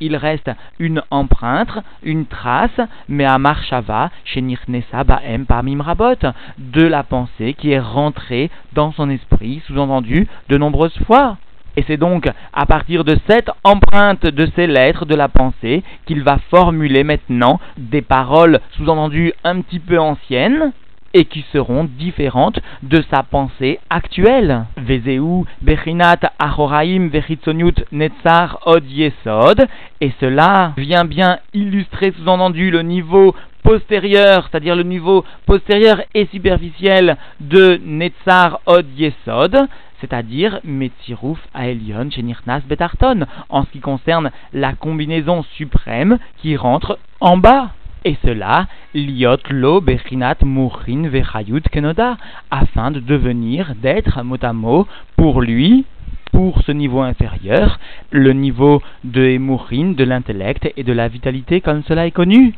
il 0.00 0.16
reste 0.16 0.50
une 0.78 1.02
empreinte, 1.10 1.78
une 2.02 2.26
trace, 2.26 2.80
mais 3.08 3.24
à 3.24 3.38
Marshava, 3.38 4.10
chez 4.24 4.40
Nirnesa 4.42 5.04
Baem 5.04 5.46
parmi 5.46 5.76
de 6.58 6.82
la 6.82 7.02
pensée 7.02 7.54
qui 7.54 7.72
est 7.72 7.80
rentrée 7.80 8.50
dans 8.72 8.92
son 8.92 9.10
esprit, 9.10 9.62
sous-entendu 9.66 10.28
de 10.48 10.58
nombreuses 10.58 10.98
fois. 11.06 11.36
Et 11.76 11.84
c'est 11.86 11.98
donc 11.98 12.28
à 12.54 12.66
partir 12.66 13.04
de 13.04 13.16
cette 13.28 13.50
empreinte 13.62 14.24
de 14.24 14.48
ces 14.56 14.66
lettres 14.66 15.04
de 15.04 15.14
la 15.14 15.28
pensée 15.28 15.82
qu'il 16.06 16.22
va 16.22 16.38
formuler 16.50 17.04
maintenant 17.04 17.60
des 17.76 18.00
paroles 18.00 18.60
sous-entendues 18.76 19.34
un 19.44 19.60
petit 19.60 19.78
peu 19.78 19.98
anciennes, 19.98 20.72
et 21.16 21.24
qui 21.24 21.46
seront 21.50 21.84
différentes 21.84 22.60
de 22.82 23.02
sa 23.10 23.22
pensée 23.22 23.80
actuelle. 23.88 24.66
Vezeu 24.76 25.44
bechinat 25.62 26.20
achoraim 26.38 27.08
vechitzoniut 27.08 27.86
netzar 27.90 28.58
od 28.66 28.84
yesod, 28.84 29.66
et 30.02 30.12
cela 30.20 30.74
vient 30.76 31.06
bien 31.06 31.38
illustrer 31.54 32.12
sous-entendu 32.18 32.70
le 32.70 32.82
niveau 32.82 33.34
postérieur, 33.62 34.46
c'est-à-dire 34.50 34.76
le 34.76 34.82
niveau 34.82 35.24
postérieur 35.46 36.02
et 36.14 36.26
superficiel 36.26 37.16
de 37.40 37.80
Netzar 37.84 38.60
Od 38.66 38.86
Yesod, 38.96 39.56
c'est-à-dire 40.00 40.60
Metziruf 40.62 41.40
Aelion 41.52 42.08
Chenirnas 42.10 42.60
Betarton, 42.60 43.26
en 43.48 43.64
ce 43.64 43.70
qui 43.70 43.80
concerne 43.80 44.30
la 44.52 44.74
combinaison 44.74 45.42
suprême 45.56 46.18
qui 46.36 46.56
rentre 46.56 46.98
en 47.20 47.38
bas. 47.38 47.70
Et 48.04 48.16
cela, 48.24 48.68
liot 48.96 49.50
lo 49.50 49.80
bechinat 49.80 50.42
murin 50.42 51.08
vechayut 51.08 51.68
kenoda, 51.70 52.16
afin 52.50 52.90
de 52.90 53.00
devenir, 53.00 53.74
d'être 53.82 54.22
mot 54.22 54.42
à 54.42 54.52
mot, 54.52 54.86
pour 55.16 55.42
lui, 55.42 55.84
pour 56.32 56.62
ce 56.62 56.72
niveau 56.72 57.00
inférieur, 57.00 57.78
le 58.10 58.32
niveau 58.32 58.82
de 59.04 59.36
murin, 59.38 59.92
de 59.92 60.04
l'intellect 60.04 60.72
et 60.76 60.82
de 60.82 60.92
la 60.92 61.08
vitalité 61.08 61.60
comme 61.60 61.82
cela 61.84 62.06
est 62.06 62.10
connu. 62.10 62.54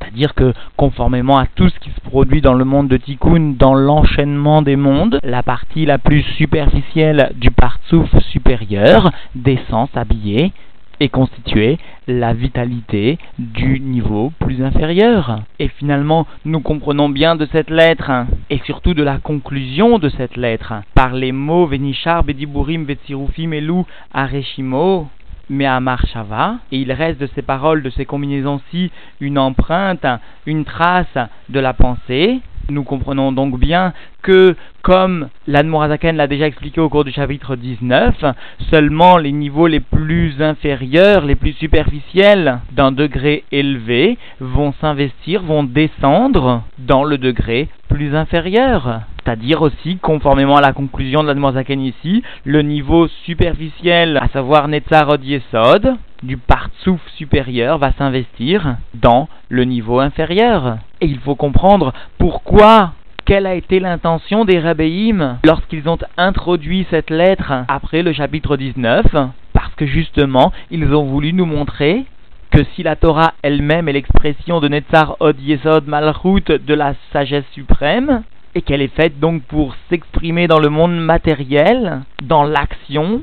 C'est-à-dire 0.00 0.34
que, 0.34 0.52
conformément 0.76 1.38
à 1.38 1.46
tout 1.46 1.68
ce 1.68 1.78
qui 1.80 1.90
se 1.90 2.00
produit 2.00 2.40
dans 2.40 2.54
le 2.54 2.64
monde 2.64 2.88
de 2.88 2.96
Tikkun, 2.96 3.54
dans 3.58 3.74
l'enchaînement 3.74 4.62
des 4.62 4.76
mondes, 4.76 5.18
la 5.24 5.42
partie 5.42 5.86
la 5.86 5.98
plus 5.98 6.22
superficielle 6.22 7.32
du 7.34 7.50
partsouf 7.50 8.08
supérieur 8.30 9.10
descend 9.34 9.88
s'habiller 9.92 10.52
et 11.00 11.08
constituer 11.08 11.78
la 12.06 12.32
vitalité 12.32 13.18
du 13.38 13.80
niveau 13.80 14.32
plus 14.38 14.62
inférieur. 14.62 15.42
Et 15.58 15.68
finalement, 15.68 16.26
nous 16.44 16.60
comprenons 16.60 17.08
bien 17.08 17.36
de 17.36 17.46
cette 17.52 17.70
lettre, 17.70 18.10
et 18.50 18.60
surtout 18.64 18.94
de 18.94 19.02
la 19.02 19.18
conclusion 19.18 19.98
de 19.98 20.08
cette 20.08 20.36
lettre, 20.36 20.74
par 20.94 21.12
les 21.14 21.32
mots 21.32 21.66
Venishar, 21.66 22.24
Bediburim, 22.24 22.84
Vetsirufim, 22.84 23.52
Elou, 23.52 23.86
Areshimo, 24.12 25.08
Mehamar 25.50 26.06
Shava, 26.06 26.56
et 26.72 26.78
il 26.78 26.92
reste 26.92 27.20
de 27.20 27.28
ces 27.34 27.42
paroles, 27.42 27.82
de 27.82 27.90
ces 27.90 28.04
combinaisons-ci, 28.04 28.90
une 29.20 29.38
empreinte, 29.38 30.06
une 30.46 30.64
trace 30.64 31.18
de 31.48 31.60
la 31.60 31.72
pensée, 31.72 32.40
nous 32.70 32.84
comprenons 32.84 33.32
donc 33.32 33.58
bien 33.58 33.94
que, 34.22 34.54
comme 34.82 35.28
l'Admorazaken 35.46 36.16
l'a 36.16 36.26
déjà 36.26 36.46
expliqué 36.46 36.80
au 36.80 36.88
cours 36.88 37.04
du 37.04 37.12
chapitre 37.12 37.56
19, 37.56 38.24
seulement 38.70 39.16
les 39.16 39.32
niveaux 39.32 39.66
les 39.66 39.80
plus 39.80 40.42
inférieurs, 40.42 41.24
les 41.24 41.34
plus 41.34 41.52
superficiels 41.54 42.60
d'un 42.72 42.92
degré 42.92 43.44
élevé 43.52 44.18
vont 44.40 44.72
s'investir, 44.80 45.42
vont 45.42 45.64
descendre 45.64 46.62
dans 46.78 47.04
le 47.04 47.16
degré 47.16 47.68
plus 47.88 48.14
inférieur. 48.14 49.00
C'est-à-dire 49.28 49.60
aussi, 49.60 49.98
conformément 49.98 50.56
à 50.56 50.62
la 50.62 50.72
conclusion 50.72 51.22
de 51.22 51.28
l'Admorazaken 51.28 51.82
ici, 51.82 52.22
le 52.44 52.62
niveau 52.62 53.08
superficiel, 53.26 54.16
à 54.16 54.28
savoir 54.28 54.68
Netzarod 54.68 55.22
Yesod, 55.22 55.96
du 56.22 56.38
partsouf 56.38 56.98
supérieur 57.08 57.76
va 57.76 57.92
s'investir 57.92 58.78
dans 58.94 59.28
le 59.50 59.64
niveau 59.64 60.00
inférieur. 60.00 60.78
Et 61.02 61.06
il 61.06 61.18
faut 61.18 61.34
comprendre 61.34 61.92
pourquoi 62.16 62.92
quelle 63.26 63.44
a 63.44 63.54
été 63.54 63.80
l'intention 63.80 64.46
des 64.46 64.60
rabbéim 64.60 65.36
lorsqu'ils 65.44 65.90
ont 65.90 65.98
introduit 66.16 66.86
cette 66.88 67.10
lettre 67.10 67.52
après 67.68 68.02
le 68.02 68.14
chapitre 68.14 68.56
19 68.56 69.14
Parce 69.52 69.74
que 69.76 69.84
justement, 69.84 70.52
ils 70.70 70.94
ont 70.94 71.04
voulu 71.04 71.34
nous 71.34 71.44
montrer 71.44 72.06
que 72.50 72.64
si 72.74 72.82
la 72.82 72.96
Torah 72.96 73.34
elle-même 73.42 73.90
est 73.90 73.92
l'expression 73.92 74.60
de 74.60 74.68
Netzar 74.68 75.18
Od 75.20 75.38
Yesod 75.38 75.86
Malchut 75.86 76.50
de 76.50 76.72
la 76.72 76.94
sagesse 77.12 77.44
suprême, 77.52 78.22
et 78.58 78.62
qu'elle 78.62 78.82
est 78.82 78.88
faite 78.88 79.20
donc 79.20 79.42
pour 79.44 79.76
s'exprimer 79.88 80.48
dans 80.48 80.58
le 80.58 80.68
monde 80.68 80.96
matériel, 80.96 82.00
dans 82.24 82.42
l'action, 82.42 83.22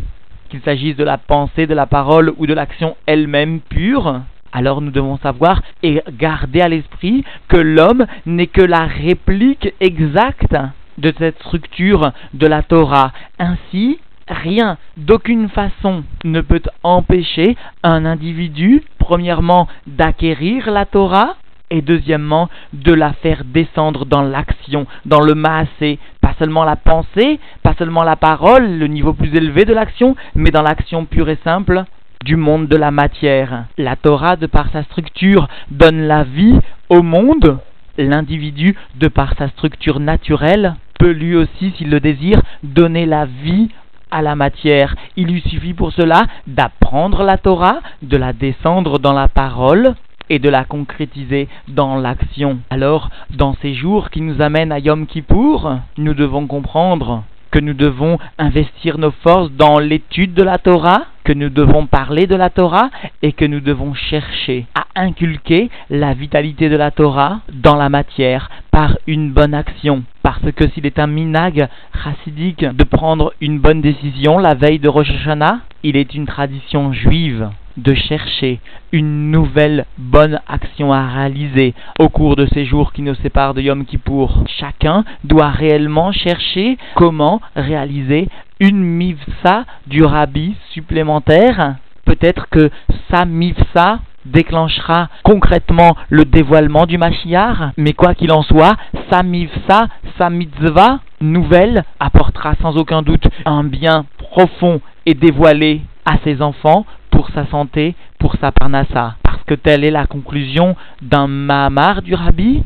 qu'il 0.50 0.62
s'agisse 0.62 0.96
de 0.96 1.04
la 1.04 1.18
pensée, 1.18 1.68
de 1.68 1.74
la 1.74 1.88
parole 1.88 2.34
ou 2.38 2.48
de 2.48 2.54
l'action 2.54 2.96
elle-même 3.06 3.60
pure, 3.60 4.22
alors 4.54 4.80
nous 4.80 4.92
devons 4.92 5.18
savoir 5.18 5.62
et 5.84 6.02
garder 6.18 6.62
à 6.62 6.70
l'esprit 6.70 7.26
que 7.50 7.58
l'homme 7.58 8.06
n'est 8.26 8.48
que 8.48 8.62
la 8.62 8.86
réplique 8.86 9.74
exacte 9.82 10.56
de 11.00 11.14
cette 11.18 11.38
structure 11.40 12.14
de 12.34 12.48
la 12.48 12.64
Torah. 12.64 13.12
Ainsi, 13.38 14.00
rien, 14.30 14.78
d'aucune 14.96 15.50
façon, 15.50 16.06
ne 16.24 16.40
peut 16.40 16.62
empêcher 16.84 17.58
un 17.84 18.06
individu, 18.06 18.84
premièrement, 19.00 19.68
d'acquérir 19.86 20.72
la 20.72 20.86
Torah, 20.86 21.36
et 21.72 21.82
deuxièmement 21.82 22.50
de 22.74 22.94
la 22.94 23.14
faire 23.14 23.44
descendre 23.46 24.06
dans 24.06 24.22
l'action, 24.22 24.86
dans 25.06 25.22
le 25.22 25.36
maasé, 25.36 26.00
pas 26.22 26.34
seulement 26.38 26.64
la 26.64 26.76
pensée, 26.76 27.40
pas 27.64 27.74
seulement 27.78 28.04
la 28.04 28.16
parole, 28.16 28.78
le 28.78 28.88
niveau 28.88 29.14
plus 29.14 29.36
élevé 29.36 29.66
de 29.66 29.74
l'action, 29.74 30.16
mais 30.36 30.52
dans 30.52 30.62
l'action 30.62 31.06
pure 31.06 31.30
et 31.30 31.40
simple 31.44 31.84
du 32.24 32.36
monde 32.36 32.68
de 32.68 32.76
la 32.76 32.92
matière. 32.92 33.66
La 33.78 33.96
Torah, 33.96 34.36
de 34.36 34.48
par 34.48 34.72
sa 34.72 34.84
structure, 34.84 35.48
donne 35.70 36.08
la 36.08 36.24
vie 36.24 36.60
au 36.90 37.04
monde. 37.04 37.60
L'individu, 37.98 38.76
de 38.96 39.08
par 39.08 39.36
sa 39.38 39.48
structure 39.50 40.00
naturelle, 40.00 40.76
peut 41.00 41.12
lui 41.12 41.36
aussi, 41.36 41.72
s'il 41.78 41.90
le 41.90 42.00
désire, 42.00 42.42
donner 42.64 43.06
la 43.06 43.26
vie 43.26 43.70
à 44.12 44.22
la 44.22 44.36
matière. 44.36 44.96
Il 45.16 45.28
lui 45.28 45.42
suffit 45.42 45.74
pour 45.74 45.92
cela 45.92 46.24
d'apprendre 46.48 47.24
la 47.24 47.38
Torah, 47.38 47.80
de 48.02 48.18
la 48.18 48.34
descendre 48.34 48.98
dans 49.00 49.14
la 49.14 49.28
parole 49.28 49.94
et 50.30 50.40
de 50.40 50.50
la 50.50 50.64
concrétiser 50.64 51.48
dans 51.68 51.96
l'action. 51.98 52.60
Alors, 52.70 53.10
dans 53.32 53.56
ces 53.62 53.74
jours 53.74 54.10
qui 54.10 54.22
nous 54.22 54.42
amènent 54.42 54.72
à 54.72 54.80
Yom 54.80 55.06
Kippour, 55.08 55.80
nous 55.98 56.14
devons 56.14 56.48
comprendre 56.48 57.24
que 57.56 57.62
nous 57.62 57.74
devons 57.74 58.20
investir 58.38 58.98
nos 58.98 59.12
forces 59.12 59.50
dans 59.52 59.80
l'étude 59.80 60.34
de 60.34 60.44
la 60.44 60.58
Torah, 60.58 61.06
que 61.24 61.32
nous 61.32 61.50
devons 61.50 61.86
parler 61.86 62.28
de 62.28 62.36
la 62.36 62.50
Torah 62.50 62.90
et 63.22 63.32
que 63.32 63.46
nous 63.46 63.62
devons 63.62 63.94
chercher 63.94 64.66
à 64.76 64.86
inculquer 64.96 65.70
la 65.90 66.14
vitalité 66.14 66.68
de 66.68 66.76
la 66.76 66.92
Torah 66.92 67.40
dans 67.54 67.78
la 67.78 67.88
matière 67.88 68.50
par 68.72 68.98
une 69.08 69.32
bonne 69.32 69.54
action. 69.54 70.04
Parce 70.22 70.52
que 70.54 70.68
s'il 70.72 70.86
est 70.86 71.00
un 71.00 71.08
minag 71.08 71.70
chassidique 72.04 72.66
de 72.66 72.84
prendre 72.84 73.32
une 73.40 73.60
bonne 73.60 73.80
décision 73.80 74.38
la 74.38 74.54
veille 74.54 74.80
de 74.80 74.90
Rosh 74.90 75.10
Hashanah, 75.10 75.62
il 75.84 75.96
est 75.96 76.14
une 76.14 76.26
tradition 76.26 76.92
juive 76.92 77.50
de 77.78 77.94
chercher 77.94 78.60
une 78.92 79.32
nouvelle 79.32 79.86
bonne 79.98 80.40
action 80.48 80.94
à 80.94 81.08
réaliser 81.08 81.74
au 82.00 82.10
cours 82.10 82.36
de 82.36 82.48
ces 82.54 82.66
jours 82.66 82.94
qui 82.94 83.02
nous 83.02 83.16
séparent 83.16 83.54
de 83.54 83.62
Yom 83.62 83.86
Kippour. 83.86 84.44
Chacun 84.60 85.04
doit 85.24 85.50
réellement 85.50 86.12
chercher 86.12 86.78
comment 86.96 87.42
réaliser 87.56 88.30
une 88.60 88.82
mivsa 88.82 89.66
du 89.88 90.04
rabbi 90.04 90.56
supplémentaire. 90.72 91.76
Peut-être 92.06 92.48
que 92.50 92.70
sa 93.12 93.26
mivsa 93.26 94.00
déclenchera 94.26 95.10
concrètement 95.24 95.96
le 96.10 96.26
dévoilement 96.26 96.86
du 96.86 96.98
Mashiach, 96.98 97.74
mais 97.78 97.94
quoi 97.94 98.16
qu'il 98.16 98.32
en 98.32 98.42
soit, 98.42 98.76
sa 99.12 99.24
mivsa, 99.24 99.88
sa 100.18 100.30
mitzvah 100.30 101.00
nouvelle 101.22 101.84
apportera 102.00 102.56
sans 102.62 102.78
aucun 102.78 103.02
doute 103.02 103.28
un 103.46 103.64
bien 103.64 104.06
profond 104.18 104.82
et 105.06 105.14
dévoilé 105.14 105.82
à 106.06 106.18
ses 106.24 106.42
enfants 106.42 106.86
pour 107.16 107.30
sa 107.30 107.46
santé, 107.48 107.96
pour 108.20 108.36
sa 108.42 108.52
parnassa. 108.52 109.16
Parce 109.24 109.42
que 109.48 109.54
telle 109.56 109.86
est 109.86 109.92
la 109.92 110.06
conclusion 110.06 110.76
d'un 111.02 111.28
Mahamar 111.28 112.02
du 112.02 112.14
Rabbi. 112.14 112.62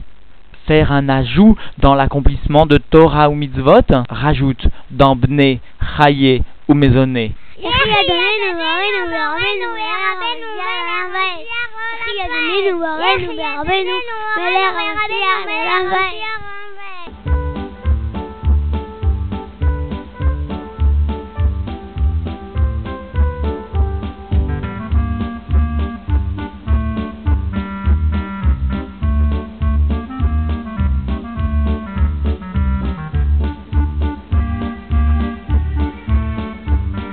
Faire 0.66 0.92
un 0.92 1.08
ajout 1.08 1.56
dans 1.78 1.94
l'accomplissement 1.94 2.66
de 2.66 2.78
Torah 2.78 3.30
ou 3.30 3.36
mitzvot, 3.36 3.86
rajoute 4.10 4.68
dans 4.90 5.16
Bne, 5.16 5.60
Chaye 5.98 6.42
ou 6.68 6.74
Maisonné. 6.74 7.34